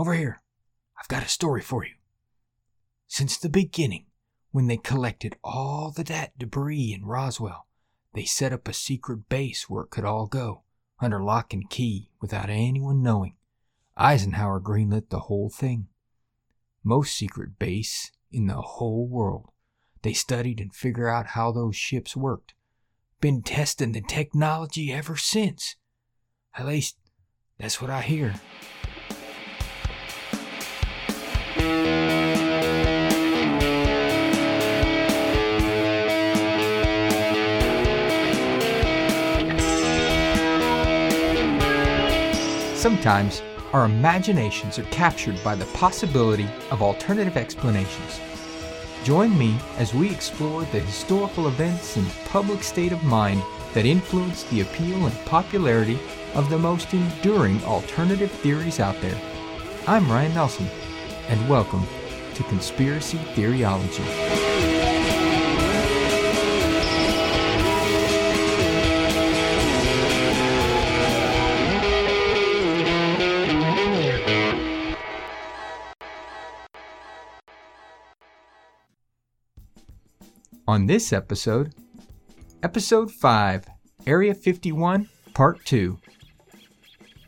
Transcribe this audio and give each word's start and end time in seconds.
over 0.00 0.14
here. 0.14 0.40
I've 0.98 1.08
got 1.08 1.22
a 1.22 1.28
story 1.28 1.60
for 1.60 1.84
you. 1.84 1.92
Since 3.06 3.36
the 3.36 3.50
beginning, 3.50 4.06
when 4.50 4.66
they 4.66 4.78
collected 4.78 5.36
all 5.44 5.90
the 5.90 6.04
that 6.04 6.38
debris 6.38 6.94
in 6.94 7.04
Roswell, 7.04 7.66
they 8.14 8.24
set 8.24 8.52
up 8.52 8.66
a 8.66 8.72
secret 8.72 9.28
base 9.28 9.68
where 9.68 9.84
it 9.84 9.90
could 9.90 10.06
all 10.06 10.26
go, 10.26 10.62
under 11.00 11.22
lock 11.22 11.52
and 11.52 11.68
key, 11.68 12.10
without 12.18 12.48
anyone 12.48 13.02
knowing. 13.02 13.34
Eisenhower 13.94 14.58
greenlit 14.58 15.10
the 15.10 15.20
whole 15.20 15.50
thing. 15.50 15.88
Most 16.82 17.14
secret 17.14 17.58
base 17.58 18.10
in 18.32 18.46
the 18.46 18.62
whole 18.62 19.06
world. 19.06 19.50
They 20.00 20.14
studied 20.14 20.60
and 20.60 20.74
figured 20.74 21.10
out 21.10 21.28
how 21.28 21.52
those 21.52 21.76
ships 21.76 22.16
worked. 22.16 22.54
Been 23.20 23.42
testing 23.42 23.92
the 23.92 24.00
technology 24.00 24.90
ever 24.90 25.16
since. 25.16 25.76
At 26.56 26.66
least, 26.66 26.96
that's 27.58 27.82
what 27.82 27.90
I 27.90 28.00
hear. 28.00 28.34
Sometimes 42.80 43.42
our 43.74 43.84
imaginations 43.84 44.78
are 44.78 44.84
captured 44.84 45.38
by 45.44 45.54
the 45.54 45.66
possibility 45.66 46.48
of 46.70 46.80
alternative 46.80 47.36
explanations. 47.36 48.20
Join 49.04 49.36
me 49.36 49.58
as 49.76 49.92
we 49.92 50.10
explore 50.10 50.62
the 50.64 50.80
historical 50.80 51.48
events 51.48 51.96
and 51.96 52.08
public 52.26 52.62
state 52.62 52.92
of 52.92 53.04
mind 53.04 53.42
that 53.74 53.84
influence 53.84 54.44
the 54.44 54.62
appeal 54.62 55.06
and 55.06 55.26
popularity 55.26 55.98
of 56.34 56.48
the 56.48 56.58
most 56.58 56.94
enduring 56.94 57.62
alternative 57.64 58.30
theories 58.30 58.80
out 58.80 58.98
there. 59.02 59.20
I'm 59.86 60.10
Ryan 60.10 60.32
Nelson, 60.32 60.66
and 61.30 61.48
welcome 61.48 61.86
to 62.34 62.42
Conspiracy 62.42 63.16
Theoryology. 63.18 64.04
On 80.66 80.86
this 80.86 81.12
episode, 81.12 81.72
Episode 82.64 83.12
5, 83.12 83.66
Area 84.04 84.34
51, 84.34 85.08
Part 85.32 85.64
2. 85.64 85.96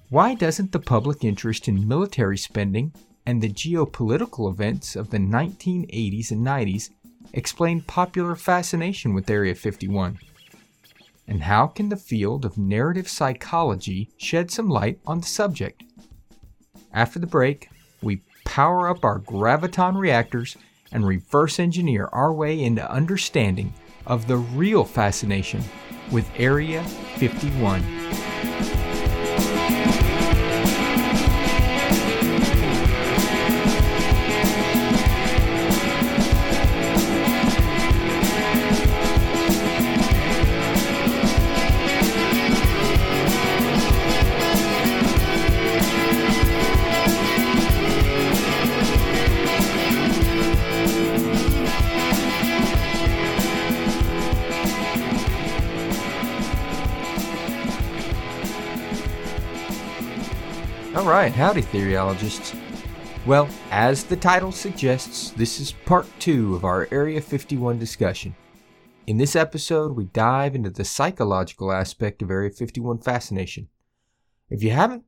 Why 0.08 0.34
doesn't 0.34 0.72
the 0.72 0.80
public 0.80 1.22
interest 1.22 1.68
in 1.68 1.86
military 1.86 2.36
spending 2.36 2.92
and 3.26 3.40
the 3.40 3.48
geopolitical 3.48 4.50
events 4.50 4.96
of 4.96 5.10
the 5.10 5.18
1980s 5.18 6.30
and 6.30 6.46
90s 6.46 6.90
explain 7.32 7.80
popular 7.80 8.34
fascination 8.34 9.14
with 9.14 9.30
Area 9.30 9.54
51? 9.54 10.18
And 11.28 11.44
how 11.44 11.66
can 11.66 11.88
the 11.88 11.96
field 11.96 12.44
of 12.44 12.58
narrative 12.58 13.08
psychology 13.08 14.10
shed 14.16 14.50
some 14.50 14.68
light 14.68 14.98
on 15.06 15.20
the 15.20 15.26
subject? 15.26 15.82
After 16.92 17.18
the 17.18 17.26
break, 17.26 17.68
we 18.02 18.22
power 18.44 18.88
up 18.88 19.04
our 19.04 19.20
graviton 19.20 19.96
reactors 19.96 20.56
and 20.90 21.06
reverse 21.06 21.58
engineer 21.58 22.08
our 22.12 22.32
way 22.32 22.62
into 22.62 22.90
understanding 22.90 23.72
of 24.06 24.26
the 24.26 24.36
real 24.36 24.84
fascination 24.84 25.62
with 26.10 26.28
Area 26.36 26.82
51. 27.16 28.91
Right, 61.22 61.32
howdy, 61.34 61.62
theoryologists. 61.62 62.58
Well, 63.26 63.48
as 63.70 64.02
the 64.02 64.16
title 64.16 64.50
suggests, 64.50 65.30
this 65.30 65.60
is 65.60 65.70
part 65.70 66.04
two 66.18 66.56
of 66.56 66.64
our 66.64 66.88
Area 66.90 67.20
51 67.20 67.78
discussion. 67.78 68.34
In 69.06 69.18
this 69.18 69.36
episode, 69.36 69.92
we 69.92 70.06
dive 70.06 70.56
into 70.56 70.68
the 70.68 70.84
psychological 70.84 71.70
aspect 71.70 72.22
of 72.22 72.30
Area 72.32 72.50
51 72.50 72.98
fascination. 73.02 73.68
If 74.50 74.64
you 74.64 74.70
haven't 74.70 75.04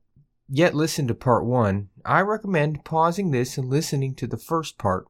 yet 0.47 0.73
listened 0.73 1.09
to 1.09 1.15
part 1.15 1.43
one, 1.43 1.89
I 2.05 2.21
recommend 2.21 2.85
pausing 2.85 3.31
this 3.31 3.57
and 3.57 3.67
listening 3.67 4.15
to 4.15 4.25
the 4.25 4.37
first 4.37 4.77
part 4.77 5.07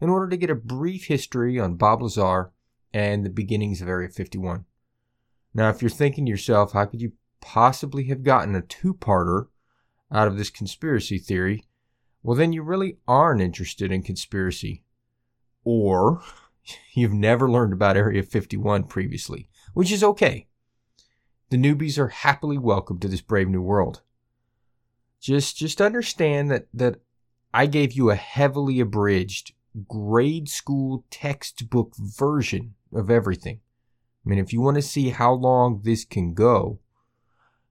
in 0.00 0.08
order 0.08 0.28
to 0.28 0.36
get 0.36 0.50
a 0.50 0.54
brief 0.54 1.06
history 1.06 1.58
on 1.58 1.74
Bob 1.74 2.00
Lazar 2.00 2.52
and 2.92 3.26
the 3.26 3.30
beginnings 3.30 3.82
of 3.82 3.88
Area 3.88 4.08
51. 4.08 4.66
Now, 5.52 5.70
if 5.70 5.82
you're 5.82 5.90
thinking 5.90 6.26
to 6.26 6.30
yourself, 6.30 6.74
how 6.74 6.84
could 6.84 7.02
you 7.02 7.14
possibly 7.40 8.04
have 8.04 8.22
gotten 8.22 8.54
a 8.54 8.62
two 8.62 8.94
parter 8.94 9.48
out 10.14 10.28
of 10.28 10.38
this 10.38 10.48
conspiracy 10.48 11.18
theory, 11.18 11.64
well, 12.22 12.36
then 12.36 12.52
you 12.52 12.62
really 12.62 12.98
aren't 13.06 13.42
interested 13.42 13.90
in 13.92 14.02
conspiracy. 14.02 14.84
Or 15.64 16.22
you've 16.94 17.12
never 17.12 17.50
learned 17.50 17.72
about 17.72 17.96
Area 17.96 18.22
51 18.22 18.84
previously, 18.84 19.48
which 19.74 19.92
is 19.92 20.04
okay. 20.04 20.46
The 21.50 21.58
newbies 21.58 21.98
are 21.98 22.08
happily 22.08 22.56
welcome 22.56 22.98
to 23.00 23.08
this 23.08 23.20
brave 23.20 23.48
new 23.48 23.60
world. 23.60 24.00
Just 25.20 25.56
just 25.56 25.80
understand 25.80 26.50
that 26.50 26.68
that 26.72 27.00
I 27.52 27.66
gave 27.66 27.92
you 27.92 28.10
a 28.10 28.16
heavily 28.16 28.80
abridged 28.80 29.52
grade 29.88 30.48
school 30.48 31.04
textbook 31.10 31.94
version 31.96 32.74
of 32.92 33.10
everything. 33.10 33.60
I 34.24 34.28
mean, 34.28 34.38
if 34.38 34.52
you 34.52 34.60
want 34.60 34.76
to 34.76 34.82
see 34.82 35.10
how 35.10 35.32
long 35.32 35.82
this 35.82 36.04
can 36.04 36.34
go, 36.34 36.78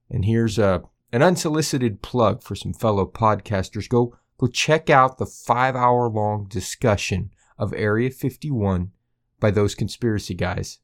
and 0.10 0.25
here's 0.25 0.58
a 0.60 0.84
an 1.13 1.22
unsolicited 1.22 2.01
plug 2.01 2.41
for 2.41 2.56
some 2.56 2.74
fellow 2.74 3.06
podcasters. 3.06 3.88
Go 3.88 4.18
go 4.40 4.47
check 4.47 4.90
out 4.90 5.19
the 5.19 5.28
five 5.28 5.75
hour 5.75 6.09
long 6.09 6.47
discussion 6.50 7.29
of 7.57 7.72
Area 7.74 8.09
51 8.09 8.91
by 9.40 9.51
those 9.51 9.75
conspiracy 9.75 10.34
guys. 10.34 10.79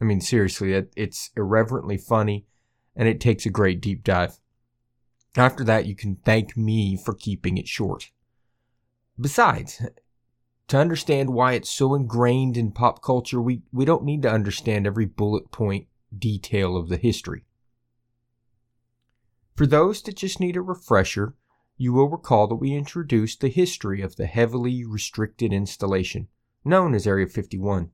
I 0.00 0.04
mean, 0.04 0.20
seriously, 0.20 0.72
it, 0.72 0.92
it's 0.96 1.30
irreverently 1.36 1.98
funny 1.98 2.46
and 2.94 3.08
it 3.08 3.20
takes 3.20 3.44
a 3.44 3.50
great 3.50 3.80
deep 3.80 4.04
dive. 4.04 4.38
After 5.36 5.64
that, 5.64 5.86
you 5.86 5.96
can 5.96 6.16
thank 6.24 6.56
me 6.56 6.96
for 6.96 7.12
keeping 7.12 7.58
it 7.58 7.66
short. 7.66 8.12
Besides, 9.20 9.84
to 10.68 10.78
understand 10.78 11.30
why 11.30 11.54
it's 11.54 11.70
so 11.70 11.94
ingrained 11.94 12.56
in 12.56 12.70
pop 12.70 13.02
culture, 13.02 13.40
we, 13.40 13.62
we 13.72 13.84
don't 13.84 14.04
need 14.04 14.22
to 14.22 14.30
understand 14.30 14.86
every 14.86 15.06
bullet 15.06 15.50
point 15.50 15.88
detail 16.16 16.76
of 16.76 16.88
the 16.88 16.98
history. 16.98 17.44
For 19.54 19.66
those 19.66 20.02
that 20.02 20.16
just 20.16 20.40
need 20.40 20.56
a 20.56 20.62
refresher, 20.62 21.34
you 21.76 21.92
will 21.92 22.08
recall 22.08 22.46
that 22.46 22.56
we 22.56 22.74
introduced 22.74 23.40
the 23.40 23.48
history 23.48 24.02
of 24.02 24.16
the 24.16 24.26
heavily 24.26 24.84
restricted 24.84 25.52
installation, 25.52 26.28
known 26.64 26.94
as 26.94 27.06
Area 27.06 27.26
51, 27.26 27.90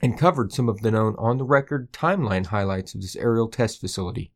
and 0.00 0.18
covered 0.18 0.52
some 0.52 0.68
of 0.68 0.80
the 0.80 0.90
known 0.90 1.14
on 1.18 1.38
the 1.38 1.44
record 1.44 1.92
timeline 1.92 2.46
highlights 2.46 2.94
of 2.94 3.00
this 3.00 3.16
aerial 3.16 3.48
test 3.48 3.80
facility. 3.80 4.32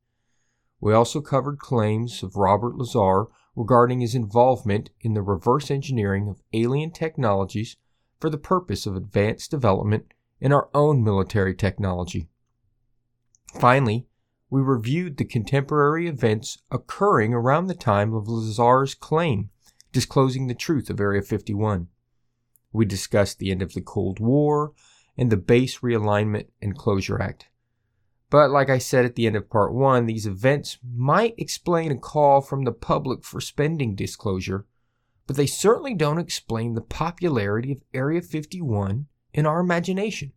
We 0.80 0.94
also 0.94 1.20
covered 1.20 1.58
claims 1.58 2.22
of 2.22 2.36
Robert 2.36 2.76
Lazar 2.76 3.26
regarding 3.56 4.00
his 4.00 4.14
involvement 4.14 4.90
in 5.00 5.14
the 5.14 5.22
reverse 5.22 5.70
engineering 5.70 6.28
of 6.28 6.42
alien 6.52 6.92
technologies 6.92 7.76
for 8.18 8.30
the 8.30 8.38
purpose 8.38 8.86
of 8.86 8.96
advanced 8.96 9.50
development 9.50 10.14
in 10.40 10.52
our 10.52 10.70
own 10.72 11.04
military 11.04 11.54
technology. 11.54 12.28
Finally, 13.58 14.06
we 14.50 14.60
reviewed 14.60 15.16
the 15.16 15.24
contemporary 15.24 16.08
events 16.08 16.58
occurring 16.70 17.32
around 17.32 17.68
the 17.68 17.74
time 17.74 18.12
of 18.12 18.28
Lazar's 18.28 18.94
claim 18.94 19.50
disclosing 19.92 20.48
the 20.48 20.54
truth 20.54 20.90
of 20.90 21.00
Area 21.00 21.22
51. 21.22 21.86
We 22.72 22.84
discussed 22.84 23.38
the 23.38 23.50
end 23.50 23.62
of 23.62 23.74
the 23.74 23.80
Cold 23.80 24.20
War 24.20 24.72
and 25.16 25.30
the 25.30 25.36
Base 25.36 25.78
Realignment 25.78 26.46
and 26.60 26.76
Closure 26.76 27.20
Act. 27.20 27.48
But 28.28 28.50
like 28.50 28.70
I 28.70 28.78
said 28.78 29.04
at 29.04 29.16
the 29.16 29.26
end 29.26 29.36
of 29.36 29.50
part 29.50 29.72
one, 29.72 30.06
these 30.06 30.26
events 30.26 30.78
might 30.84 31.34
explain 31.36 31.90
a 31.90 31.96
call 31.96 32.40
from 32.40 32.64
the 32.64 32.72
public 32.72 33.24
for 33.24 33.40
spending 33.40 33.96
disclosure, 33.96 34.66
but 35.26 35.36
they 35.36 35.46
certainly 35.46 35.94
don't 35.94 36.18
explain 36.18 36.74
the 36.74 36.80
popularity 36.80 37.72
of 37.72 37.82
Area 37.92 38.22
51 38.22 39.06
in 39.32 39.46
our 39.46 39.60
imagination. 39.60 40.32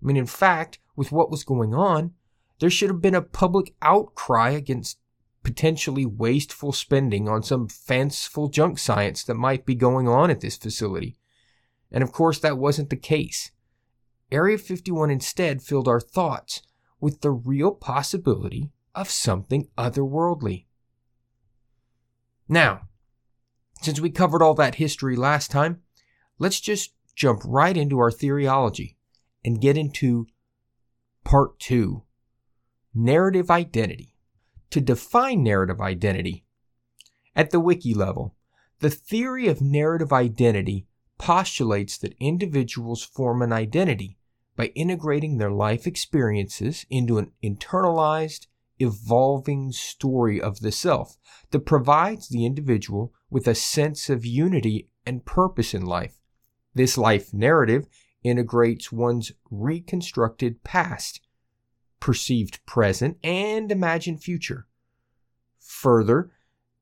I 0.00 0.06
mean, 0.06 0.16
in 0.16 0.26
fact, 0.26 0.78
with 0.94 1.10
what 1.10 1.30
was 1.30 1.44
going 1.44 1.74
on, 1.74 2.12
there 2.62 2.70
should 2.70 2.90
have 2.90 3.02
been 3.02 3.16
a 3.16 3.20
public 3.20 3.74
outcry 3.82 4.50
against 4.50 4.96
potentially 5.42 6.06
wasteful 6.06 6.70
spending 6.70 7.28
on 7.28 7.42
some 7.42 7.66
fanciful 7.66 8.46
junk 8.48 8.78
science 8.78 9.24
that 9.24 9.34
might 9.34 9.66
be 9.66 9.74
going 9.74 10.06
on 10.06 10.30
at 10.30 10.42
this 10.42 10.56
facility. 10.56 11.16
And 11.90 12.04
of 12.04 12.12
course, 12.12 12.38
that 12.38 12.58
wasn't 12.58 12.90
the 12.90 12.96
case. 12.96 13.50
Area 14.30 14.56
51 14.56 15.10
instead 15.10 15.60
filled 15.60 15.88
our 15.88 15.98
thoughts 15.98 16.62
with 17.00 17.20
the 17.20 17.32
real 17.32 17.72
possibility 17.72 18.70
of 18.94 19.10
something 19.10 19.66
otherworldly. 19.76 20.66
Now, 22.48 22.82
since 23.80 23.98
we 23.98 24.08
covered 24.08 24.40
all 24.40 24.54
that 24.54 24.76
history 24.76 25.16
last 25.16 25.50
time, 25.50 25.82
let's 26.38 26.60
just 26.60 26.94
jump 27.16 27.42
right 27.44 27.76
into 27.76 27.98
our 27.98 28.12
theoryology 28.12 28.94
and 29.44 29.60
get 29.60 29.76
into 29.76 30.28
part 31.24 31.58
two 31.58 32.04
narrative 32.94 33.50
identity. 33.50 34.14
To 34.70 34.80
define 34.80 35.42
narrative 35.42 35.80
identity, 35.82 36.44
at 37.36 37.50
the 37.50 37.60
wiki 37.60 37.92
level, 37.92 38.34
the 38.80 38.90
theory 38.90 39.46
of 39.46 39.60
narrative 39.60 40.12
identity 40.12 40.86
postulates 41.18 41.98
that 41.98 42.16
individuals 42.18 43.02
form 43.02 43.42
an 43.42 43.52
identity 43.52 44.16
by 44.56 44.66
integrating 44.74 45.38
their 45.38 45.50
life 45.50 45.86
experiences 45.86 46.84
into 46.90 47.18
an 47.18 47.32
internalized, 47.42 48.46
evolving 48.78 49.72
story 49.72 50.40
of 50.40 50.60
the 50.60 50.72
self 50.72 51.16
that 51.50 51.66
provides 51.66 52.28
the 52.28 52.44
individual 52.44 53.12
with 53.30 53.46
a 53.46 53.54
sense 53.54 54.10
of 54.10 54.26
unity 54.26 54.88
and 55.06 55.24
purpose 55.24 55.74
in 55.74 55.84
life. 55.86 56.20
This 56.74 56.98
life 56.98 57.32
narrative 57.32 57.86
integrates 58.22 58.90
one's 58.90 59.32
reconstructed 59.50 60.64
past, 60.64 61.20
perceived 62.02 62.58
present, 62.66 63.16
and 63.22 63.70
imagined 63.70 64.20
future. 64.20 64.66
Further, 65.60 66.32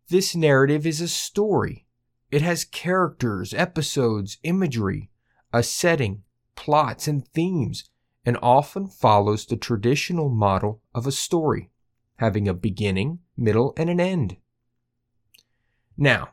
this 0.08 0.34
narrative 0.34 0.86
is 0.86 1.02
a 1.02 1.08
story. 1.08 1.84
It 2.30 2.40
has 2.40 2.64
characters, 2.64 3.52
episodes, 3.52 4.38
imagery, 4.44 5.10
a 5.52 5.62
setting, 5.62 6.22
plots, 6.54 7.06
and 7.06 7.28
themes, 7.28 7.84
and 8.24 8.38
often 8.40 8.86
follows 8.86 9.44
the 9.44 9.58
traditional 9.58 10.30
model 10.30 10.80
of 10.94 11.06
a 11.06 11.12
story, 11.12 11.68
having 12.16 12.48
a 12.48 12.54
beginning, 12.54 13.18
middle, 13.36 13.74
and 13.76 13.90
an 13.90 14.00
end. 14.00 14.38
Now, 15.98 16.30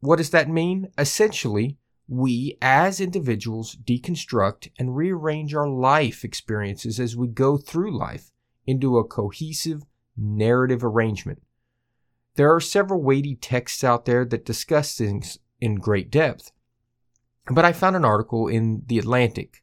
what 0.00 0.16
does 0.16 0.30
that 0.30 0.48
mean? 0.48 0.88
Essentially, 0.96 1.76
we 2.08 2.56
as 2.62 3.00
individuals 3.00 3.76
deconstruct 3.76 4.70
and 4.78 4.96
rearrange 4.96 5.54
our 5.54 5.68
life 5.68 6.24
experiences 6.24 7.00
as 7.00 7.16
we 7.16 7.26
go 7.26 7.56
through 7.56 7.96
life 7.96 8.30
into 8.66 8.98
a 8.98 9.04
cohesive 9.04 9.82
narrative 10.16 10.84
arrangement. 10.84 11.42
There 12.36 12.54
are 12.54 12.60
several 12.60 13.02
weighty 13.02 13.34
texts 13.34 13.82
out 13.82 14.04
there 14.04 14.24
that 14.26 14.44
discuss 14.44 14.96
things 14.96 15.38
in 15.60 15.76
great 15.76 16.10
depth, 16.10 16.52
but 17.50 17.64
I 17.64 17.72
found 17.72 17.96
an 17.96 18.04
article 18.04 18.46
in 18.46 18.82
The 18.86 18.98
Atlantic 18.98 19.62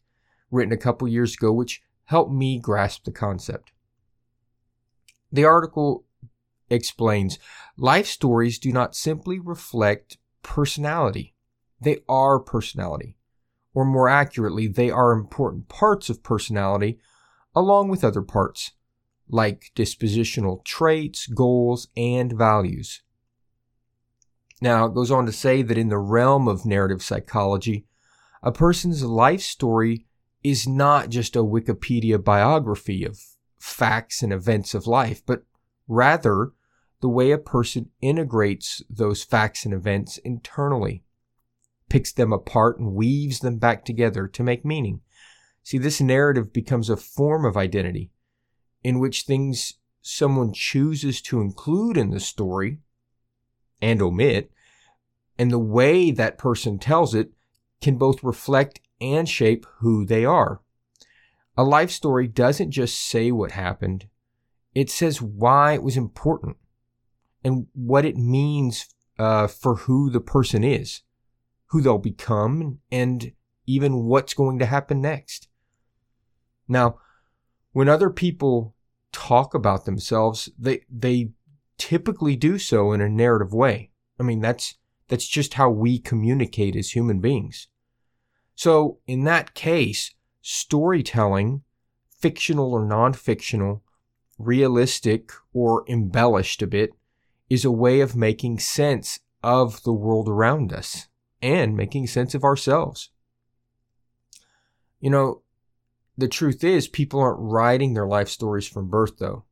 written 0.51 0.73
a 0.73 0.77
couple 0.77 1.07
years 1.07 1.35
ago 1.35 1.51
which 1.51 1.81
helped 2.05 2.31
me 2.31 2.59
grasp 2.59 3.05
the 3.05 3.11
concept. 3.11 3.71
The 5.31 5.45
article 5.45 6.05
explains 6.69 7.39
life 7.77 8.07
stories 8.07 8.59
do 8.59 8.71
not 8.71 8.95
simply 8.95 9.39
reflect 9.39 10.17
personality, 10.41 11.33
they 11.83 11.99
are 12.09 12.39
personality. 12.39 13.17
Or 13.73 13.85
more 13.85 14.07
accurately, 14.07 14.67
they 14.67 14.89
are 14.89 15.11
important 15.11 15.67
parts 15.67 16.09
of 16.09 16.23
personality 16.23 16.99
along 17.55 17.89
with 17.89 18.03
other 18.03 18.21
parts, 18.21 18.71
like 19.27 19.71
dispositional 19.75 20.63
traits, 20.63 21.27
goals, 21.27 21.87
and 21.95 22.33
values. 22.33 23.01
Now, 24.61 24.85
it 24.85 24.93
goes 24.93 25.11
on 25.11 25.25
to 25.25 25.31
say 25.31 25.61
that 25.61 25.77
in 25.77 25.89
the 25.89 25.97
realm 25.97 26.47
of 26.47 26.65
narrative 26.65 27.03
psychology, 27.03 27.85
a 28.41 28.51
person's 28.51 29.03
life 29.03 29.41
story 29.41 30.05
is 30.43 30.67
not 30.67 31.09
just 31.09 31.35
a 31.35 31.43
Wikipedia 31.43 32.21
biography 32.23 33.03
of 33.03 33.19
facts 33.57 34.21
and 34.21 34.33
events 34.33 34.73
of 34.73 34.87
life, 34.87 35.21
but 35.25 35.43
rather 35.87 36.51
the 37.01 37.09
way 37.09 37.31
a 37.31 37.37
person 37.37 37.89
integrates 38.01 38.81
those 38.89 39.23
facts 39.23 39.65
and 39.65 39.73
events 39.73 40.17
internally, 40.19 41.03
picks 41.93 42.11
them 42.11 42.33
apart, 42.33 42.79
and 42.79 42.95
weaves 42.95 43.41
them 43.41 43.57
back 43.57 43.85
together 43.85 44.27
to 44.27 44.41
make 44.41 44.65
meaning. 44.65 44.99
See, 45.61 45.77
this 45.77 46.01
narrative 46.01 46.51
becomes 46.51 46.89
a 46.89 46.97
form 46.97 47.45
of 47.45 47.55
identity 47.55 48.09
in 48.83 48.97
which 48.97 49.21
things 49.21 49.75
someone 50.01 50.53
chooses 50.53 51.21
to 51.21 51.39
include 51.39 51.95
in 51.95 52.09
the 52.09 52.19
story 52.19 52.79
and 53.79 54.01
omit 54.01 54.49
and 55.37 55.51
the 55.51 55.59
way 55.59 56.09
that 56.09 56.39
person 56.39 56.79
tells 56.79 57.13
it 57.13 57.29
can 57.79 57.99
both 57.99 58.23
reflect 58.23 58.79
and 58.99 59.29
shape 59.29 59.67
who 59.77 60.03
they 60.03 60.25
are. 60.25 60.61
A 61.55 61.63
life 61.63 61.91
story 61.91 62.27
doesn't 62.27 62.71
just 62.71 62.99
say 62.99 63.31
what 63.31 63.51
happened, 63.51 64.07
it 64.73 64.89
says 64.89 65.21
why 65.21 65.73
it 65.73 65.83
was 65.83 65.95
important 65.95 66.57
and 67.43 67.67
what 67.73 68.03
it 68.03 68.17
means 68.17 68.87
uh, 69.19 69.45
for 69.45 69.75
who 69.75 70.09
the 70.09 70.21
person 70.21 70.63
is, 70.63 71.03
who 71.73 71.81
they'll 71.81 71.97
become, 71.97 72.77
and 72.91 73.31
even 73.65 74.03
what's 74.03 74.35
going 74.35 74.59
to 74.59 74.65
happen 74.67 75.01
next. 75.01 75.47
Now, 76.67 76.99
when 77.71 77.89
other 77.89 78.11
people 78.11 78.75
talk 79.11 79.55
about 79.55 79.85
themselves, 79.85 80.49
they 80.55 80.81
they 80.87 81.31
typically 81.79 82.35
do 82.35 82.59
so 82.59 82.91
in 82.93 83.01
a 83.01 83.09
narrative 83.09 83.55
way. 83.55 83.89
I 84.19 84.23
mean, 84.23 84.39
that's 84.39 84.75
that's 85.07 85.27
just 85.27 85.55
how 85.55 85.71
we 85.71 85.97
communicate 85.97 86.75
as 86.75 86.91
human 86.91 87.19
beings. 87.19 87.67
So, 88.53 88.99
in 89.07 89.23
that 89.23 89.55
case, 89.55 90.13
storytelling, 90.43 91.63
fictional 92.19 92.71
or 92.71 92.85
non 92.85 93.13
fictional, 93.13 93.81
realistic 94.37 95.31
or 95.53 95.85
embellished 95.89 96.61
a 96.61 96.67
bit, 96.67 96.91
is 97.49 97.65
a 97.65 97.71
way 97.71 97.99
of 97.99 98.15
making 98.15 98.59
sense 98.59 99.21
of 99.41 99.81
the 99.81 99.91
world 99.91 100.29
around 100.29 100.71
us 100.71 101.07
and 101.43 101.75
making 101.75 102.07
sense 102.07 102.33
of 102.33 102.43
ourselves. 102.43 103.09
You 105.01 105.09
know, 105.09 105.41
the 106.17 106.29
truth 106.29 106.63
is, 106.63 106.87
people 106.87 107.19
aren't 107.19 107.41
writing 107.41 107.93
their 107.93 108.07
life 108.07 108.29
stories 108.29 108.67
from 108.67 108.89
birth, 108.89 109.17
though. 109.19 109.43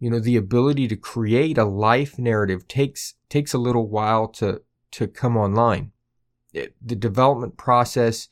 You 0.00 0.10
know, 0.10 0.18
the 0.18 0.36
ability 0.36 0.88
to 0.88 0.96
create 0.96 1.58
a 1.58 1.64
life 1.64 2.18
narrative 2.18 2.66
takes 2.66 3.14
takes 3.28 3.52
a 3.52 3.58
little 3.58 3.88
while 3.88 4.28
to 4.28 4.62
to 4.92 5.06
come 5.06 5.36
online. 5.36 5.92
It, 6.52 6.74
the 6.80 6.96
development 6.96 7.56
process 7.56 8.28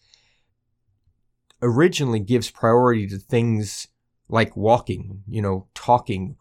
originally 1.60 2.20
gives 2.20 2.50
priority 2.50 3.06
to 3.08 3.18
things 3.18 3.88
like 4.28 4.56
walking, 4.56 5.22
you 5.28 5.42
know, 5.42 5.68
talking, 5.74 6.36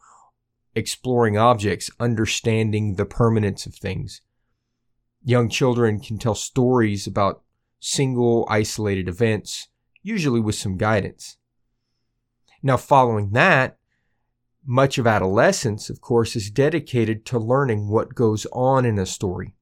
exploring 0.74 1.36
objects, 1.36 1.90
understanding 2.00 2.94
the 2.94 3.04
permanence 3.04 3.66
of 3.66 3.74
things. 3.74 4.22
Young 5.24 5.48
children 5.48 6.00
can 6.00 6.18
tell 6.18 6.34
stories 6.34 7.06
about 7.06 7.42
single 7.78 8.46
isolated 8.48 9.08
events, 9.08 9.68
usually 10.02 10.40
with 10.40 10.54
some 10.54 10.76
guidance. 10.76 11.36
Now, 12.62 12.76
following 12.76 13.30
that, 13.30 13.78
much 14.64 14.98
of 14.98 15.06
adolescence, 15.06 15.90
of 15.90 16.00
course, 16.00 16.36
is 16.36 16.50
dedicated 16.50 17.24
to 17.26 17.38
learning 17.38 17.88
what 17.88 18.14
goes 18.14 18.46
on 18.52 18.84
in 18.84 18.98
a 18.98 19.06
story 19.06 19.54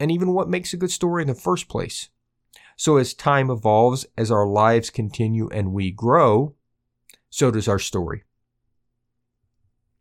and 0.00 0.10
even 0.10 0.32
what 0.32 0.48
makes 0.48 0.72
a 0.72 0.76
good 0.76 0.90
story 0.90 1.22
in 1.22 1.28
the 1.28 1.34
first 1.34 1.68
place. 1.68 2.08
So, 2.76 2.96
as 2.96 3.14
time 3.14 3.50
evolves, 3.50 4.06
as 4.16 4.30
our 4.30 4.46
lives 4.46 4.90
continue 4.90 5.48
and 5.50 5.72
we 5.72 5.90
grow, 5.90 6.54
so 7.30 7.50
does 7.50 7.66
our 7.68 7.78
story. 7.80 8.24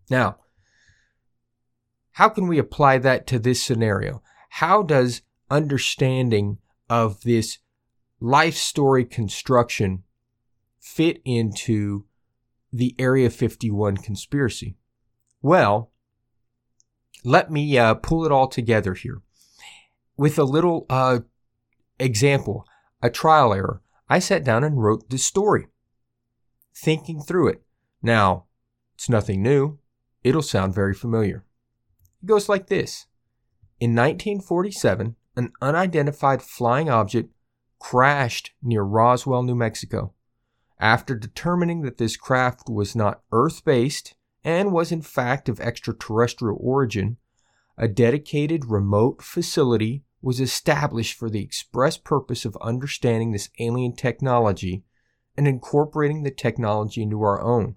Now, 0.09 0.37
how 2.13 2.29
can 2.29 2.47
we 2.47 2.57
apply 2.57 2.99
that 2.99 3.27
to 3.27 3.39
this 3.39 3.61
scenario? 3.61 4.21
How 4.57 4.81
does 4.81 5.21
understanding 5.51 6.57
of 6.89 7.21
this 7.21 7.59
life 8.19 8.55
story 8.55 9.05
construction 9.05 10.01
fit 10.79 11.21
into 11.23 12.05
the 12.73 12.95
Area 12.97 13.29
51 13.29 13.97
conspiracy? 13.97 14.75
Well, 15.43 15.91
let 17.23 17.51
me 17.51 17.77
uh, 17.77 17.93
pull 17.93 18.25
it 18.25 18.31
all 18.31 18.47
together 18.47 18.95
here. 18.95 19.21
With 20.17 20.39
a 20.39 20.43
little 20.43 20.87
uh, 20.89 21.19
example, 21.99 22.65
a 22.99 23.11
trial 23.11 23.53
error, 23.53 23.83
I 24.09 24.17
sat 24.17 24.43
down 24.43 24.63
and 24.63 24.81
wrote 24.81 25.11
this 25.11 25.23
story, 25.23 25.67
thinking 26.75 27.21
through 27.21 27.49
it. 27.49 27.61
Now, 28.01 28.45
it's 28.95 29.07
nothing 29.07 29.43
new. 29.43 29.77
It'll 30.23 30.41
sound 30.41 30.73
very 30.73 30.95
familiar. 30.95 31.45
It 32.23 32.25
goes 32.25 32.49
like 32.49 32.69
this 32.69 33.05
In 33.79 33.91
1947, 33.91 35.15
an 35.35 35.51
unidentified 35.61 36.41
flying 36.41 36.89
object 36.89 37.31
crashed 37.79 38.51
near 38.61 38.81
Roswell, 38.81 39.43
New 39.43 39.53
Mexico. 39.53 40.13
After 40.79 41.15
determining 41.15 41.83
that 41.83 41.97
this 41.97 42.17
craft 42.17 42.69
was 42.69 42.95
not 42.95 43.21
Earth 43.31 43.63
based 43.63 44.15
and 44.43 44.71
was 44.71 44.91
in 44.91 45.03
fact 45.03 45.47
of 45.47 45.59
extraterrestrial 45.59 46.57
origin, 46.59 47.17
a 47.77 47.87
dedicated 47.87 48.65
remote 48.65 49.21
facility 49.21 50.03
was 50.23 50.39
established 50.39 51.15
for 51.15 51.29
the 51.29 51.43
express 51.43 51.97
purpose 51.97 52.45
of 52.45 52.57
understanding 52.59 53.31
this 53.31 53.49
alien 53.59 53.95
technology 53.95 54.83
and 55.37 55.47
incorporating 55.47 56.23
the 56.23 56.31
technology 56.31 57.03
into 57.03 57.21
our 57.21 57.39
own. 57.41 57.75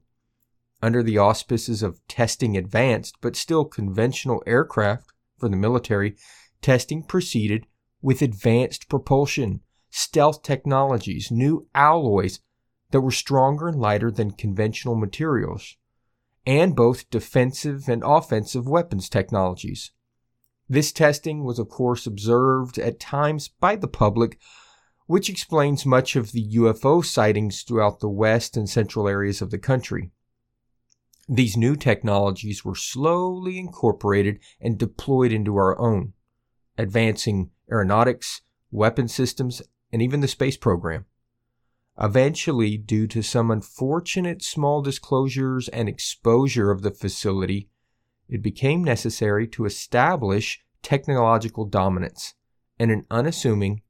Under 0.80 1.02
the 1.02 1.18
auspices 1.18 1.82
of 1.82 2.00
testing 2.08 2.56
advanced 2.56 3.16
but 3.20 3.36
still 3.36 3.66
conventional 3.66 4.42
aircraft 4.46 5.10
for 5.40 5.48
the 5.48 5.56
military, 5.56 6.16
testing 6.62 7.02
proceeded 7.02 7.66
with 8.02 8.22
advanced 8.22 8.88
propulsion, 8.88 9.60
stealth 9.90 10.42
technologies, 10.42 11.30
new 11.30 11.66
alloys 11.74 12.40
that 12.90 13.00
were 13.00 13.10
stronger 13.10 13.68
and 13.68 13.80
lighter 13.80 14.10
than 14.10 14.30
conventional 14.30 14.94
materials, 14.94 15.76
and 16.46 16.76
both 16.76 17.08
defensive 17.10 17.88
and 17.88 18.02
offensive 18.04 18.68
weapons 18.68 19.08
technologies. 19.08 19.92
This 20.68 20.92
testing 20.92 21.44
was, 21.44 21.58
of 21.58 21.68
course, 21.68 22.06
observed 22.06 22.78
at 22.78 23.00
times 23.00 23.48
by 23.48 23.76
the 23.76 23.88
public, 23.88 24.38
which 25.06 25.28
explains 25.28 25.84
much 25.84 26.14
of 26.14 26.32
the 26.32 26.46
UFO 26.54 27.04
sightings 27.04 27.62
throughout 27.62 27.98
the 27.98 28.08
west 28.08 28.56
and 28.56 28.68
central 28.68 29.08
areas 29.08 29.42
of 29.42 29.50
the 29.50 29.58
country. 29.58 30.12
These 31.32 31.56
new 31.56 31.76
technologies 31.76 32.64
were 32.64 32.74
slowly 32.74 33.56
incorporated 33.56 34.40
and 34.60 34.76
deployed 34.76 35.30
into 35.30 35.54
our 35.54 35.78
own, 35.78 36.14
advancing 36.76 37.50
aeronautics, 37.70 38.42
weapon 38.72 39.06
systems, 39.06 39.62
and 39.92 40.02
even 40.02 40.22
the 40.22 40.26
space 40.26 40.56
program. 40.56 41.04
Eventually, 42.00 42.76
due 42.76 43.06
to 43.06 43.22
some 43.22 43.52
unfortunate 43.52 44.42
small 44.42 44.82
disclosures 44.82 45.68
and 45.68 45.88
exposure 45.88 46.72
of 46.72 46.82
the 46.82 46.90
facility, 46.90 47.68
it 48.28 48.42
became 48.42 48.82
necessary 48.82 49.46
to 49.46 49.66
establish 49.66 50.64
technological 50.82 51.64
dominance, 51.64 52.34
and 52.76 52.90
an 52.90 53.06
unassuming, 53.08 53.82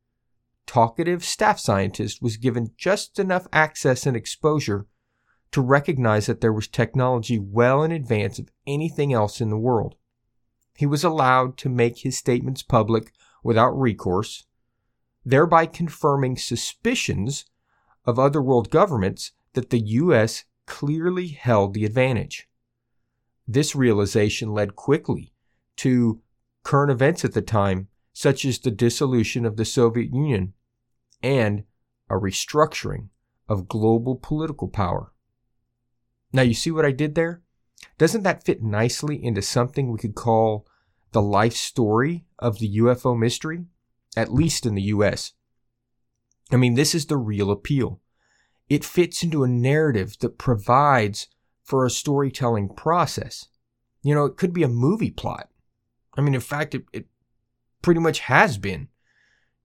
talkative 0.67 1.25
staff 1.25 1.59
scientist 1.59 2.21
was 2.21 2.37
given 2.37 2.75
just 2.77 3.19
enough 3.19 3.47
access 3.51 4.05
and 4.05 4.15
exposure 4.15 4.87
to 5.53 5.61
recognize 5.61 6.27
that 6.27 6.41
there 6.41 6.53
was 6.53 6.69
technology 6.69 7.39
well 7.39 7.83
in 7.83 7.91
advance 7.91 8.39
of 8.39 8.51
anything 8.67 9.13
else 9.13 9.41
in 9.41 9.51
the 9.51 9.59
world. 9.59 9.97
He 10.77 10.87
was 10.87 11.05
allowed 11.05 11.57
to 11.59 11.69
make 11.69 11.99
his 11.99 12.17
statements 12.17 12.63
public 12.63 13.13
without 13.43 13.79
recourse, 13.79 14.47
thereby 15.25 15.67
confirming 15.67 16.37
suspicions 16.37 17.45
of 18.05 18.19
other 18.19 18.41
world 18.41 18.71
governments 18.71 19.33
that 19.55 19.71
the 19.71 19.81
U.S. 19.81 20.45
clearly 20.67 21.29
held 21.29 21.75
the 21.75 21.85
advantage. 21.85 22.49
This 23.47 23.75
realization 23.75 24.53
led 24.53 24.77
quickly 24.77 25.33
to 25.77 26.21
current 26.63 26.93
events 26.93 27.25
at 27.25 27.33
the 27.33 27.43
time, 27.43 27.89
such 28.13 28.45
as 28.45 28.59
the 28.59 28.71
dissolution 28.71 29.45
of 29.45 29.57
the 29.57 29.65
Soviet 29.65 30.13
Union 30.13 30.55
and 31.23 31.65
a 32.09 32.15
restructuring 32.15 33.09
of 33.49 33.69
global 33.69 34.17
political 34.17 34.69
power. 34.69 35.13
Now, 36.33 36.43
you 36.43 36.55
see 36.55 36.71
what 36.71 36.85
I 36.85 36.93
did 36.93 37.15
there? 37.15 37.43
Doesn't 37.99 38.23
that 38.23 38.45
fit 38.45 38.63
nicely 38.63 39.23
into 39.23 39.43
something 39.43 39.91
we 39.91 39.99
could 39.99 40.15
call 40.15 40.67
the 41.13 41.23
life 41.23 41.55
story 41.55 42.25
of 42.39 42.59
the 42.59 42.79
UFO 42.79 43.19
mystery? 43.19 43.67
At 44.17 44.33
least 44.33 44.67
in 44.67 44.75
the 44.75 44.83
US. 44.83 45.33
I 46.51 46.57
mean, 46.57 46.75
this 46.75 46.95
is 46.95 47.07
the 47.07 47.17
real 47.17 47.51
appeal. 47.51 48.01
It 48.69 48.85
fits 48.85 49.23
into 49.23 49.45
a 49.45 49.49
narrative 49.49 50.17
that 50.21 50.39
provides 50.39 51.29
for 51.63 51.85
a 51.85 51.91
storytelling 51.91 52.71
process. 52.71 53.49
You 54.03 54.15
know, 54.15 54.25
it 54.25 54.37
could 54.37 54.53
be 54.53 54.63
a 54.63 54.69
movie 54.69 55.11
plot. 55.11 55.49
I 56.17 56.21
mean, 56.21 56.35
in 56.35 56.41
fact, 56.41 56.75
it, 56.75 56.85
it 56.93 57.07
pretty 57.83 58.01
much 58.01 58.21
has 58.21 58.59
been. 58.59 58.89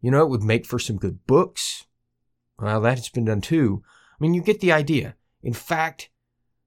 You 0.02 0.12
know, 0.12 0.22
it 0.22 0.30
would 0.30 0.44
make 0.44 0.66
for 0.66 0.78
some 0.78 0.98
good 0.98 1.26
books. 1.26 1.86
Well, 2.60 2.82
that's 2.82 3.10
been 3.10 3.26
done 3.26 3.42
too. 3.42 3.84
I 4.12 4.18
mean, 4.20 4.34
you 4.34 4.42
get 4.42 4.60
the 4.60 4.72
idea. 4.72 5.16
In 5.42 5.54
fact, 5.54 6.10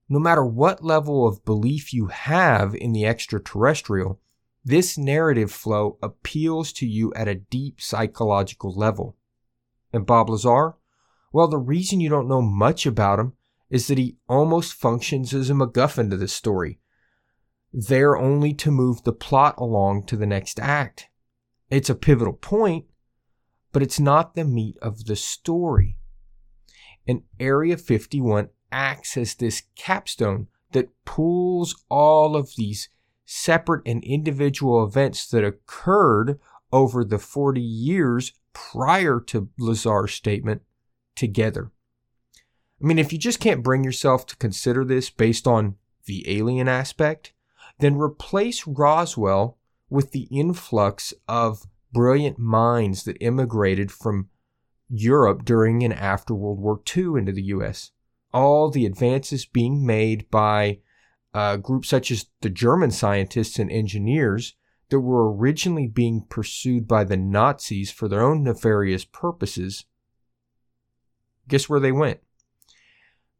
no 0.09 0.19
matter 0.19 0.45
what 0.45 0.85
level 0.85 1.27
of 1.27 1.45
belief 1.45 1.93
you 1.93 2.07
have 2.07 2.75
in 2.75 2.93
the 2.93 3.07
extraterrestrial, 3.07 4.21
this 4.65 4.97
narrative 4.97 5.51
flow 5.53 5.99
appeals 6.03 6.73
to 6.73 6.87
you 6.87 7.13
at 7.15 7.29
a 7.29 7.35
deep 7.35 7.81
psychological 7.81 8.75
level. 8.75 9.17
And 9.93 10.07
Bob 10.07 10.31
Lazar? 10.31 10.77
Well, 11.33 11.49
the 11.49 11.59
reason 11.59 12.01
you 12.01 12.09
don't 12.09 12.29
know 12.29 12.43
much 12.43 12.87
about 12.87 13.19
him 13.19 13.35
is 13.71 13.87
that 13.87 13.99
he 13.99 14.17
almost 14.29 14.75
functions 14.75 15.35
as 15.35 15.51
a 15.51 15.53
MacGuffin 15.53 16.11
to 16.11 16.17
the 16.17 16.29
story, 16.29 16.81
there 17.73 18.17
only 18.17 18.55
to 18.55 18.71
move 18.71 19.05
the 19.05 19.13
plot 19.13 19.55
along 19.59 20.05
to 20.05 20.17
the 20.17 20.27
next 20.27 20.59
act. 20.59 21.09
It's 21.71 21.91
a 21.91 21.95
pivotal 21.95 22.33
point, 22.33 22.87
but 23.73 23.83
it's 23.83 24.01
not 24.01 24.35
the 24.35 24.45
meat 24.45 24.77
of 24.81 25.05
the 25.05 25.17
story. 25.17 25.99
And 27.07 27.23
Area 27.39 27.77
51 27.77 28.49
acts 28.71 29.17
as 29.17 29.35
this 29.35 29.63
capstone 29.77 30.49
that 30.73 30.89
pulls 31.05 31.85
all 31.89 32.37
of 32.37 32.55
these 32.57 32.89
separate 33.25 33.83
and 33.87 34.03
individual 34.05 34.85
events 34.85 35.29
that 35.29 35.45
occurred 35.45 36.39
over 36.73 37.05
the 37.05 37.19
40 37.19 37.61
years 37.61 38.33
prior 38.53 39.21
to 39.21 39.49
Lazar's 39.59 40.13
statement 40.13 40.63
together. 41.15 41.71
I 42.83 42.87
mean, 42.87 42.99
if 42.99 43.13
you 43.13 43.19
just 43.19 43.41
can't 43.41 43.63
bring 43.63 43.85
yourself 43.85 44.27
to 44.27 44.37
consider 44.37 44.85
this 44.85 45.11
based 45.11 45.47
on 45.47 45.77
the 46.07 46.25
alien 46.39 46.69
aspect, 46.69 47.33
then 47.81 47.97
replace 47.97 48.67
Roswell 48.67 49.59
with 49.91 50.13
the 50.13 50.29
influx 50.31 51.13
of 51.27 51.67
brilliant 51.93 52.39
minds 52.39 53.05
that 53.05 53.17
immigrated 53.21 53.91
from 53.91 54.29
Europe 54.89 55.45
during 55.45 55.83
and 55.83 55.93
after 55.93 56.35
World 56.35 56.61
War 56.61 56.81
II 56.97 57.19
into 57.19 57.33
the 57.33 57.43
US. 57.45 57.91
All 58.33 58.71
the 58.71 58.87
advances 58.87 59.47
being 59.47 59.87
made 59.87 60.31
by 60.31 60.81
uh, 61.35 61.57
groups 61.57 61.89
such 61.89 62.11
as 62.11 62.27
the 62.41 62.51
German 62.51 62.91
scientists 62.91 63.59
and 63.59 63.71
engineers 63.71 64.55
that 64.91 65.01
were 65.01 65.33
originally 65.33 65.87
being 65.87 66.25
pursued 66.29 66.89
by 66.89 67.05
the 67.05 67.17
Nazis 67.17 67.91
for 67.91 68.09
their 68.09 68.23
own 68.23 68.43
nefarious 68.43 69.05
purposes. 69.05 69.85
Guess 71.47 71.69
where 71.69 71.81
they 71.81 71.93
went? 71.93 72.21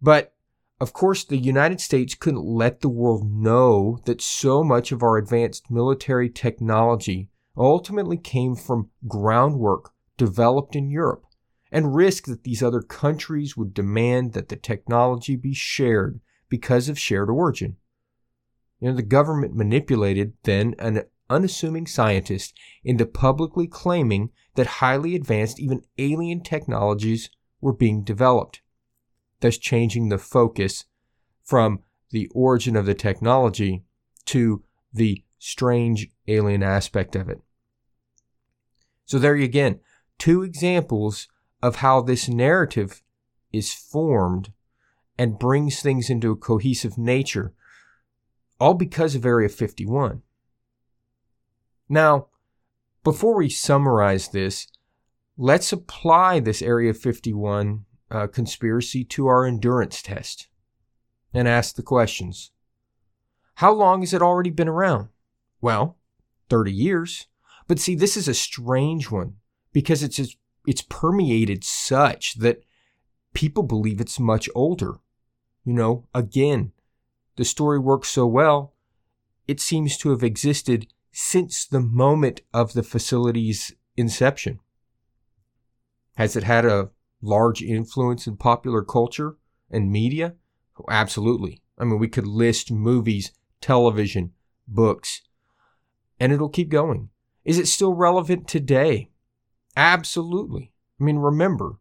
But 0.01 0.35
of 0.81 0.93
course, 0.93 1.25
the 1.25 1.37
United 1.37 1.81
States 1.81 2.15
couldn't 2.15 2.45
let 2.45 2.81
the 2.81 2.89
world 2.89 3.31
know 3.31 3.99
that 4.05 4.21
so 4.21 4.63
much 4.63 4.93
of 4.93 5.03
our 5.03 5.17
advanced 5.17 5.71
military 5.71 6.31
technology 6.31 7.31
ultimately 7.57 8.17
came 8.17 8.55
from 8.55 8.91
groundwork 9.09 9.93
developed 10.17 10.77
in 10.77 10.91
Europe 10.91 11.25
and 11.71 11.95
risk 11.95 12.25
that 12.27 12.45
these 12.45 12.63
other 12.63 12.81
countries 12.81 13.57
would 13.57 13.75
demand 13.75 14.33
that 14.33 14.49
the 14.49 14.57
technology 14.57 15.37
be 15.37 15.55
shared 15.55 16.21
because 16.49 16.89
of 16.89 16.99
shared 16.99 17.29
origin. 17.29 17.77
You 18.81 18.91
know, 18.91 18.97
the 18.97 19.03
government 19.03 19.55
manipulated 19.55 20.35
then 20.45 20.75
an 20.79 21.03
unassuming 21.29 21.87
scientist 21.87 22.55
into 22.85 23.05
publicly 23.05 23.67
claiming 23.67 24.31
that 24.55 24.67
highly 24.67 25.15
advanced, 25.15 25.61
even 25.61 25.83
alien 25.99 26.43
technologies 26.43 27.31
were 27.61 27.73
being 27.73 28.03
developed, 28.03 28.63
thus 29.41 29.59
changing 29.59 30.09
the 30.09 30.19
focus 30.19 30.85
from 31.43 31.81
the 32.11 32.29
origin 32.35 32.77
of 32.77 32.87
the 32.87 32.95
technology 32.95 33.85
to 34.25 34.63
the 34.93 35.23
strange 35.39 36.09
alien 36.27 36.63
aspect 36.63 37.15
of 37.15 37.29
it. 37.29 37.41
So, 39.05 39.19
there 39.19 39.37
you 39.37 39.45
again, 39.45 39.81
two 40.19 40.43
examples 40.43 41.29
of 41.63 41.77
how 41.77 42.01
this 42.01 42.29
narrative 42.29 43.03
is 43.53 43.73
formed 43.73 44.53
and 45.19 45.39
brings 45.39 45.81
things 45.81 46.09
into 46.09 46.31
a 46.31 46.37
cohesive 46.37 46.97
nature, 46.97 47.53
all 48.61 48.75
because 48.75 49.15
of 49.15 49.27
Area 49.27 49.49
51. 49.49 50.23
Now, 51.89 52.29
before 53.03 53.37
we 53.37 53.49
summarize 53.49 54.29
this, 54.29 54.69
let's 55.37 55.73
apply 55.73 56.41
this 56.41 56.63
Area 56.63 56.95
51 56.95 57.85
uh, 58.11 58.27
conspiracy 58.29 59.05
to 59.05 59.27
our 59.27 59.45
endurance 59.45 60.03
test 60.03 60.49
and 61.33 61.49
ask 61.49 61.75
the 61.75 61.83
questions. 61.83 62.53
How 63.57 63.73
long 63.73 64.01
has 64.01 64.15
it 64.15 64.23
already 64.23 64.51
been 64.51 64.69
around? 64.69 65.09
Well, 65.61 65.97
30 66.49 66.73
years. 66.73 67.27
But 67.67 67.79
see, 67.79 67.95
this 67.95 68.17
is 68.17 68.29
a 68.29 68.35
strange 68.35 69.11
one 69.11 69.35
because 69.73 70.03
it's 70.03 70.37
it's 70.69 70.83
permeated 70.83 71.65
such 71.65 72.35
that 72.35 72.63
people 73.33 73.63
believe 73.63 74.03
it's 74.03 74.21
much 74.21 74.51
older. 74.55 74.97
You 75.65 75.73
know, 75.73 76.09
again, 76.15 76.73
the 77.37 77.47
story 77.47 77.79
works 77.79 78.09
so 78.11 78.27
well, 78.27 78.75
it 79.47 79.61
seems 79.61 79.97
to 79.97 80.11
have 80.11 80.23
existed 80.23 80.87
since 81.11 81.65
the 81.65 81.81
moment 81.81 82.43
of 82.53 82.75
the 82.75 82.83
facility's 82.83 83.75
inception. 83.97 84.61
Has 86.17 86.37
it 86.37 86.45
had 86.45 86.67
a 86.67 86.91
large 87.23 87.63
influence 87.63 88.27
in 88.27 88.37
popular 88.37 88.83
culture 88.83 89.37
and 89.71 89.91
media? 89.91 90.35
Oh, 90.79 90.85
absolutely. 90.91 91.63
I 91.79 91.85
mean, 91.85 91.99
we 91.99 92.09
could 92.09 92.27
list 92.27 92.71
movies, 92.71 93.33
television, 93.63 94.33
books, 94.67 95.23
and 96.21 96.31
it'll 96.31 96.51
keep 96.51 96.69
going. 96.69 97.09
Is 97.47 97.59
it 97.59 97.69
still 97.69 97.95
relevant 97.95 98.47
today? 98.47 99.09
Absolutely. 99.79 100.73
I 101.01 101.05
mean, 101.05 101.19
remember, 101.19 101.79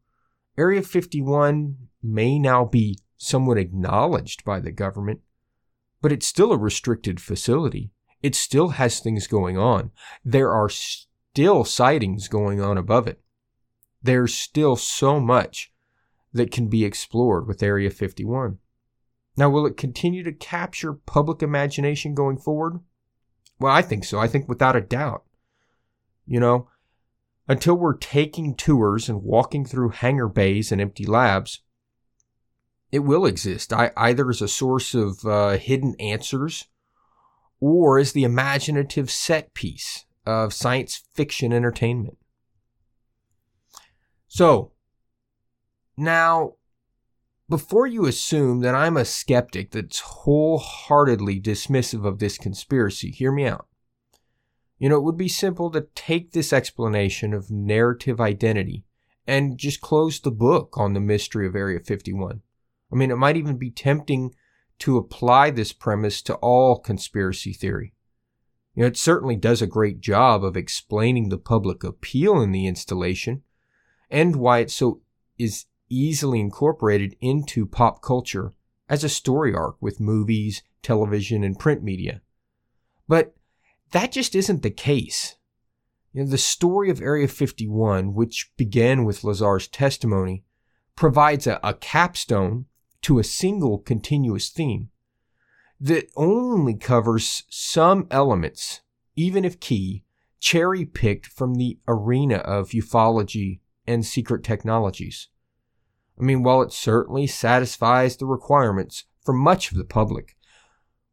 Area 0.56 0.84
51 0.84 1.77
may 2.04 2.38
now 2.38 2.63
be 2.63 3.00
somewhat 3.18 3.58
acknowledged 3.58 4.46
by 4.46 4.60
the 4.60 4.72
government, 4.72 5.22
but 6.00 6.12
it's 6.12 6.27
still 6.27 6.51
a 6.51 6.60
restricted 6.60 7.20
facility. 7.20 7.89
It 8.22 8.36
still 8.36 8.70
has 8.70 9.00
things 9.00 9.25
going 9.25 9.58
on. 9.58 9.89
There 10.24 10.51
are 10.51 10.70
still 10.70 11.63
sightings 11.63 12.27
going 12.27 12.62
on 12.62 12.77
above 12.77 13.08
it. 13.08 13.20
There's 14.04 14.36
still 14.36 14.75
so 14.75 15.20
much 15.20 15.74
that 16.32 16.51
can 16.51 16.68
be 16.68 16.86
explored 16.86 17.48
with 17.48 17.63
Area 17.63 17.89
51. 17.89 18.60
Now, 19.36 19.50
will 19.50 19.66
it 19.66 19.75
continue 19.75 20.22
to 20.24 20.32
capture 20.32 20.94
public 20.94 21.42
imagination 21.42 22.13
going 22.13 22.38
forward? 22.38 22.80
Well, 23.60 23.74
I 23.74 23.82
think 23.82 24.06
so. 24.06 24.20
I 24.20 24.27
think 24.27 24.48
without 24.48 24.75
a 24.75 24.82
doubt. 24.82 25.24
You 26.27 26.39
know, 26.39 26.68
until 27.48 27.75
we're 27.75 27.96
taking 27.96 28.56
tours 28.56 29.08
and 29.08 29.24
walking 29.24 29.66
through 29.66 29.89
hangar 29.89 30.27
bays 30.27 30.72
and 30.72 30.82
empty 30.82 31.06
labs, 31.06 31.62
it 32.92 33.00
will 33.00 33.25
exist 33.25 33.74
I, 33.74 33.92
either 33.98 34.30
as 34.30 34.42
a 34.42 34.48
source 34.48 34.94
of 34.94 35.25
uh, 35.25 35.58
hidden 35.58 35.96
answers 36.00 36.66
or 37.60 37.98
as 37.98 38.12
the 38.12 38.24
imaginative 38.24 39.10
set 39.10 39.54
piece 39.54 40.06
of 40.25 40.54
science 40.54 41.04
fiction 41.13 41.54
entertainment. 41.54 42.18
So, 44.27 44.74
now, 45.96 46.54
before 47.50 47.88
you 47.88 48.06
assume 48.06 48.60
that 48.60 48.75
I'm 48.75 48.98
a 48.98 49.06
skeptic 49.06 49.72
that's 49.72 50.00
wholeheartedly 50.00 51.42
dismissive 51.42 52.06
of 52.06 52.20
this 52.20 52.38
conspiracy, 52.38 53.10
hear 53.10 53.32
me 53.32 53.46
out. 53.46 53.68
You 54.80 54.90
know, 54.90 54.98
it 54.98 55.04
would 55.04 55.18
be 55.18 55.28
simple 55.28 55.72
to 55.72 55.88
take 55.96 56.32
this 56.32 56.54
explanation 56.54 57.34
of 57.34 57.50
narrative 57.50 58.22
identity 58.22 58.86
and 59.26 59.58
just 59.58 59.82
close 59.82 60.20
the 60.20 60.32
book 60.32 60.78
on 60.78 60.94
the 60.94 61.00
mystery 61.00 61.48
of 61.48 61.56
Area 61.56 61.80
51. 61.80 62.42
I 62.92 62.96
mean, 62.96 63.12
it 63.12 63.18
might 63.18 63.38
even 63.38 63.58
be 63.58 63.72
tempting 63.72 64.34
to 64.80 64.98
apply 64.98 65.50
this 65.50 65.74
premise 65.74 66.22
to 66.24 66.36
all 66.36 66.80
conspiracy 66.80 67.54
theory. 67.54 67.94
You 68.76 68.84
know, 68.84 68.88
it 68.88 68.98
certainly 68.98 69.36
does 69.36 69.62
a 69.62 69.68
great 69.68 70.00
job 70.00 70.44
of 70.44 70.56
explaining 70.56 71.30
the 71.30 71.40
public 71.40 71.84
appeal 71.84 72.40
in 72.40 72.52
the 72.52 72.68
installation 72.68 73.42
and 74.10 74.36
why 74.36 74.60
it 74.60 74.72
so 74.72 75.02
is 75.40 75.66
easily 75.90 76.40
incorporated 76.40 77.16
into 77.20 77.66
pop 77.66 78.02
culture 78.02 78.54
as 78.88 79.04
a 79.04 79.10
story 79.10 79.54
arc 79.54 79.78
with 79.82 80.00
movies, 80.00 80.62
television, 80.84 81.44
and 81.44 81.58
print 81.60 81.84
media. 81.84 82.22
But 83.08 83.34
that 83.91 84.12
just 84.12 84.36
isn't 84.36 84.63
the 84.63 84.72
case. 84.72 85.36
You 86.13 86.24
know, 86.24 86.29
the 86.29 86.38
story 86.38 86.89
of 86.89 87.01
Area 87.01 87.27
51, 87.27 88.13
which 88.13 88.51
began 88.58 89.06
with 89.06 89.24
Lazar's 89.24 89.67
testimony, 89.67 90.44
provides 90.96 91.46
a, 91.48 91.60
a 91.63 91.74
capstone 91.74 92.65
to 93.03 93.20
a 93.20 93.24
single 93.24 93.77
continuous 93.77 94.50
theme 94.50 94.89
that 95.79 96.10
only 96.15 96.74
covers 96.74 97.44
some 97.50 98.08
elements, 98.10 98.82
even 99.15 99.46
if 99.46 99.60
key, 99.60 100.03
cherry 100.39 100.86
picked 100.86 101.27
from 101.27 101.56
the 101.56 101.79
arena 101.88 102.38
of 102.38 102.70
ufology 102.70 103.60
and 103.86 104.06
secret 104.06 104.44
technologies. 104.44 105.29
I 106.20 106.24
mean, 106.24 106.41
while 106.41 106.62
it 106.62 106.74
certainly 106.74 107.27
satisfies 107.27 108.17
the 108.17 108.25
requirements 108.25 109.06
for 109.24 109.34
much 109.34 109.72
of 109.72 109.77
the 109.77 109.84
public, 109.84 110.37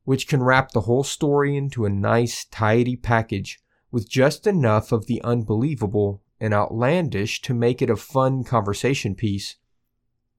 which 0.05 0.29
can 0.29 0.43
wrap 0.43 0.71
the 0.71 0.83
whole 0.83 1.05
story 1.05 1.57
into 1.57 1.85
a 1.85 1.91
nice, 1.91 2.45
tidy 2.45 2.97
package 2.97 3.61
with 3.91 4.09
just 4.09 4.47
enough 4.47 4.93
of 4.93 5.07
the 5.07 5.23
unbelievable 5.23 6.23
and 6.41 6.53
outlandish 6.53 7.41
to 7.41 7.55
make 7.55 7.81
it 7.81 7.89
a 7.89 7.97
fun 7.97 8.45
conversation 8.45 9.15
piece, 9.15 9.57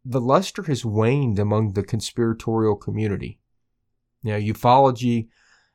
the 0.04 0.22
luster 0.22 0.63
has 0.63 0.86
waned 0.86 1.39
among 1.39 1.74
the 1.74 1.84
conspiratorial 1.84 2.76
community. 2.76 3.39
Now, 4.24 4.38
ufology 4.38 5.30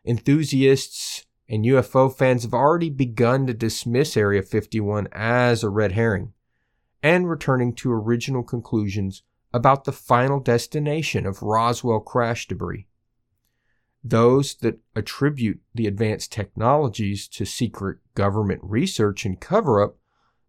enthusiasts 0.05 1.27
and 1.49 1.65
UFO 1.65 2.15
fans 2.15 2.45
have 2.45 2.55
already 2.55 2.91
begun 2.91 3.47
to 3.47 3.55
dismiss 3.55 4.17
Area 4.17 4.43
51 4.43 5.09
as 5.13 5.65
a 5.65 5.69
red 5.69 5.93
herring 5.93 6.33
and 7.03 7.29
returning 7.29 7.75
to 7.77 7.91
original 7.91 8.43
conclusions 8.43 9.23
about 9.53 9.85
the 9.85 9.93
final 9.93 10.39
destination 10.39 11.27
of 11.27 11.43
Roswell 11.43 12.01
crash 12.01 12.47
debris. 12.47 12.87
Those 14.03 14.55
that 14.57 14.81
attribute 14.97 15.61
the 15.75 15.87
advanced 15.87 16.33
technologies 16.33 17.29
to 17.29 17.45
secret 17.45 17.99
government 18.15 18.61
research 18.63 19.27
and 19.27 19.41
cover 19.41 19.83
up 19.83 19.97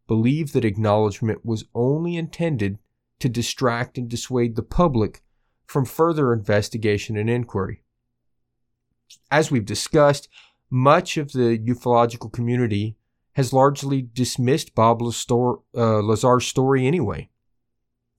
believe 0.08 0.54
that 0.54 0.66
acknowledgement 0.66 1.46
was 1.46 1.66
only 1.76 2.16
intended 2.16 2.80
to 3.20 3.30
distract 3.30 3.98
and 3.98 4.10
dissuade 4.10 4.56
the 4.56 4.64
public 4.64 5.22
from 5.66 5.86
further 5.86 6.34
investigation 6.34 7.16
and 7.16 7.30
inquiry. 7.30 7.84
As 9.30 9.52
we've 9.52 9.66
discussed, 9.66 10.28
much 10.70 11.18
of 11.18 11.34
the 11.34 11.60
ufological 11.60 12.32
community 12.32 12.96
has 13.34 13.54
largely 13.54 14.02
dismissed 14.02 14.76
Bob 14.76 15.02
uh, 15.02 16.02
Lazar's 16.02 16.48
story 16.48 16.86
anyway. 16.86 17.30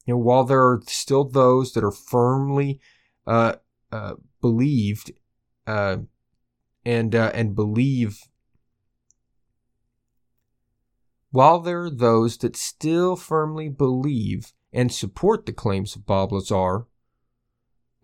You 0.07 0.15
know, 0.15 0.19
while 0.19 0.45
there 0.45 0.63
are 0.63 0.83
still 0.87 1.25
those 1.25 1.73
that 1.73 1.85
are 1.85 1.93
firmly 1.93 2.81
uh, 3.27 3.55
uh, 3.91 4.15
believed 4.41 5.13
uh, 5.67 5.99
and 6.85 7.15
uh, 7.15 7.31
and 7.35 7.55
believe, 7.55 8.21
while 11.31 11.61
there 11.61 11.85
are 11.85 11.91
those 11.91 12.39
that 12.39 12.57
still 12.57 13.17
firmly 13.17 13.69
believe 13.69 14.53
and 14.73 14.93
support 14.93 15.47
the 15.47 15.53
claims 15.53 15.95
of 15.95 16.07
Bob 16.07 16.33
Lazar 16.33 16.87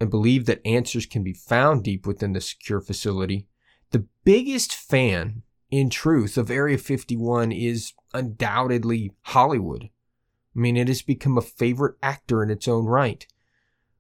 and 0.01 0.11
believe 0.11 0.47
that 0.47 0.65
answers 0.65 1.07
can 1.07 1.23
be 1.23 1.33
found 1.33 1.83
deep 1.83 2.07
within 2.07 2.33
the 2.33 2.41
secure 2.41 2.81
facility, 2.81 3.47
the 3.91 4.07
biggest 4.25 4.75
fan, 4.75 5.43
in 5.71 5.91
truth, 5.91 6.39
of 6.39 6.51
Area 6.51 6.79
51 6.79 7.53
is 7.53 7.93
undoubtedly 8.15 9.13
Hollywood. 9.23 9.85
I 9.85 10.59
mean, 10.59 10.77
it 10.77 10.89
has 10.89 11.03
become 11.03 11.37
a 11.37 11.43
favorite 11.43 11.97
actor 12.03 12.43
in 12.43 12.51
its 12.51 12.69
own 12.69 12.87
right, 12.87 13.27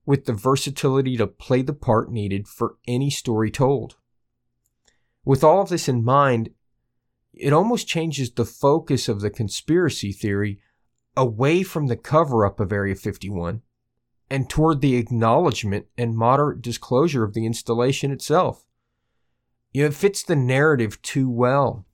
with 0.08 0.24
the 0.24 0.32
versatility 0.32 1.18
to 1.18 1.26
play 1.26 1.60
the 1.60 1.74
part 1.74 2.10
needed 2.10 2.48
for 2.48 2.76
any 2.86 3.10
story 3.10 3.50
told. 3.50 3.96
With 5.22 5.44
all 5.44 5.60
of 5.60 5.68
this 5.68 5.86
in 5.86 6.02
mind, 6.02 6.48
it 7.34 7.52
almost 7.52 7.86
changes 7.86 8.30
the 8.30 8.46
focus 8.46 9.06
of 9.06 9.20
the 9.20 9.28
conspiracy 9.28 10.12
theory 10.12 10.60
away 11.14 11.62
from 11.62 11.88
the 11.88 11.96
cover 11.96 12.46
up 12.46 12.58
of 12.58 12.72
Area 12.72 12.94
51 12.94 13.60
and 14.30 14.48
toward 14.48 14.80
the 14.80 14.96
acknowledgement 14.96 15.84
and 15.98 16.16
moderate 16.16 16.62
disclosure 16.62 17.22
of 17.22 17.34
the 17.34 17.44
installation 17.44 18.10
itself. 18.10 18.64
You 19.74 19.82
know, 19.82 19.88
it 19.88 19.94
fits 19.94 20.22
the 20.22 20.36
narrative 20.36 21.02
too 21.02 21.28
well 21.28 21.84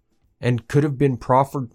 and 0.41 0.69
could 0.69 0.85
have 0.85 0.97
been 0.97 1.17
proffered 1.17 1.73